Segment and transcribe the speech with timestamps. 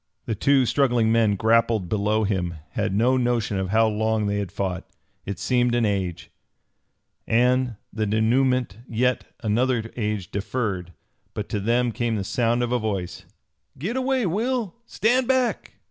[0.25, 4.51] The two struggling men grappled below him had no notion of how long they had
[4.51, 4.89] fought.
[5.27, 6.31] It seemed an age,
[7.27, 10.93] and the dénouement yet another age deferred.
[11.35, 13.25] But to them came the sound of a voice:
[13.77, 14.73] "Git away, Will!
[14.87, 15.75] Stand back!"